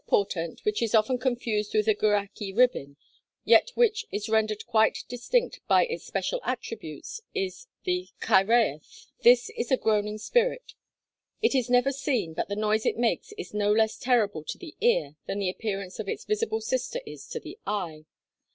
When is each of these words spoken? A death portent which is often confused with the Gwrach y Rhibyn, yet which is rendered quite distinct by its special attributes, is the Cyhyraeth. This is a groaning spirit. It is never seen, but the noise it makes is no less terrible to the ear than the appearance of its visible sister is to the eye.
A 0.01 0.03
death 0.05 0.09
portent 0.09 0.65
which 0.65 0.81
is 0.81 0.95
often 0.95 1.19
confused 1.19 1.75
with 1.75 1.85
the 1.85 1.93
Gwrach 1.93 2.41
y 2.41 2.51
Rhibyn, 2.55 2.95
yet 3.45 3.69
which 3.75 4.07
is 4.11 4.27
rendered 4.29 4.65
quite 4.65 5.03
distinct 5.07 5.59
by 5.67 5.85
its 5.85 6.03
special 6.03 6.41
attributes, 6.43 7.21
is 7.35 7.67
the 7.83 8.07
Cyhyraeth. 8.19 9.09
This 9.21 9.51
is 9.51 9.69
a 9.69 9.77
groaning 9.77 10.17
spirit. 10.17 10.73
It 11.43 11.53
is 11.53 11.69
never 11.69 11.91
seen, 11.91 12.33
but 12.33 12.49
the 12.49 12.55
noise 12.55 12.87
it 12.87 12.97
makes 12.97 13.31
is 13.33 13.53
no 13.53 13.71
less 13.71 13.99
terrible 13.99 14.43
to 14.45 14.57
the 14.57 14.75
ear 14.81 15.17
than 15.27 15.37
the 15.37 15.51
appearance 15.51 15.99
of 15.99 16.09
its 16.09 16.25
visible 16.25 16.61
sister 16.61 16.99
is 17.05 17.27
to 17.27 17.39
the 17.39 17.59
eye. 17.67 18.05